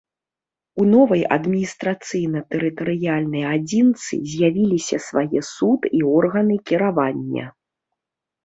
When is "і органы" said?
5.99-6.55